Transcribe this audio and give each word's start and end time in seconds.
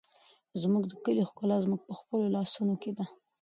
زموږ 0.61 0.83
د 0.87 0.93
کلي 1.03 1.23
ښکلا 1.29 1.57
زموږ 1.65 1.81
په 1.87 1.93
خپلو 1.99 2.25
لاسونو 2.35 2.73
کې 2.81 2.91
ده. 2.97 3.05